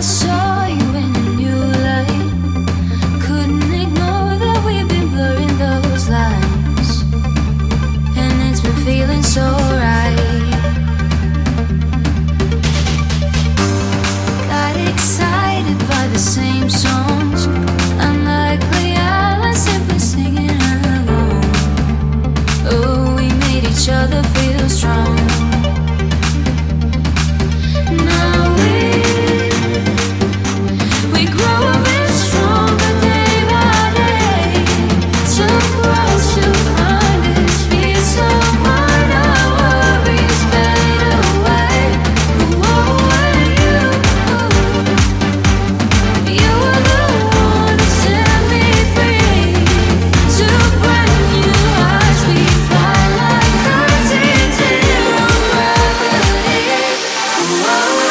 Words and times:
Saw 0.00 0.47
Whoa. 57.50 58.07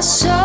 Saw 0.00 0.37